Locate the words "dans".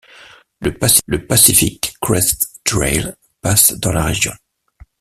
3.73-3.91